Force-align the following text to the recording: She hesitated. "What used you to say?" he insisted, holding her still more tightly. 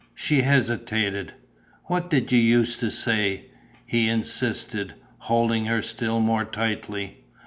She 0.15 0.41
hesitated. 0.41 1.33
"What 1.83 2.11
used 2.11 2.31
you 2.81 2.89
to 2.89 2.91
say?" 2.91 3.51
he 3.85 4.09
insisted, 4.09 4.95
holding 5.19 5.65
her 5.65 5.83
still 5.83 6.19
more 6.19 6.43
tightly. 6.43 7.23